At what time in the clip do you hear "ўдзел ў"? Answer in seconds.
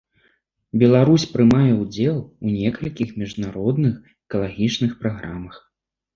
1.81-2.47